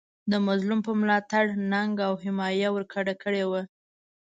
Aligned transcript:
د 0.31 0.33
مظلوم 0.47 0.79
په 0.87 0.91
ملاتړ 0.99 1.43
ننګه 1.71 2.03
او 2.09 2.13
حمایه 2.23 2.69
ورګډه 2.71 3.13
کړې 3.23 3.43
وه. 3.51 3.61